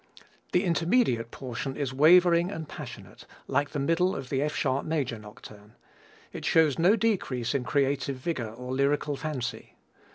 [0.51, 5.19] The intermediate portion is wavering and passionate, like the middle of the F sharp major
[5.19, 5.75] Nocturne.
[6.33, 9.75] It shows no decrease in creative vigor or lyrical fancy.